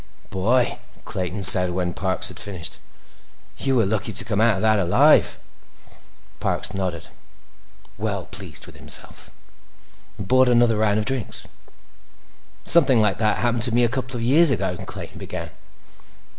[0.31, 2.79] "Boy," Clayton said when Parks had finished,
[3.59, 5.39] "you were lucky to come out of that alive!"
[6.39, 7.09] Parks nodded,
[7.99, 9.29] well pleased with himself,
[10.17, 11.47] and bought another round of drinks.
[12.63, 15.51] "Something like that happened to me a couple of years ago," Clayton began.